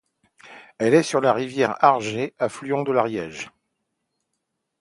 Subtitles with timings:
[0.79, 3.51] Elle est sur la rivière Arget, affluent de l'Ariège.